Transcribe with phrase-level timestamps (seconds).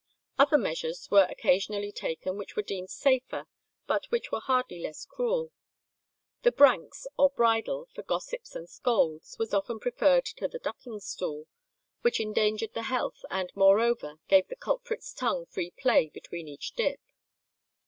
[0.39, 3.45] Other measures were occasionally taken which were deemed safer,
[3.85, 5.51] but which were hardly less cruel.
[6.41, 11.45] The "branks," or bridle, for gossips and scolds, was often preferred to the ducking stool,
[12.01, 16.99] which endangered the health, and, moreover, gave the culprit's tongue free play between each dip.